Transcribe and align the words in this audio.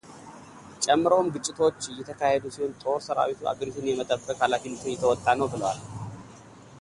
ጨምረውም 0.85 1.27
ግጭቶች 1.35 1.77
እየተካሄዱ 1.91 2.43
ሲሆን 2.55 2.73
ጦር 2.83 2.97
ሠራዊቱ 3.07 3.39
አገሪቱን 3.51 3.89
የመጠበቅ 3.91 4.37
ኃላፊነቱን 4.45 4.91
እየተወጣ 4.93 5.25
ነው 5.41 5.49
ብለዋል። 5.53 5.79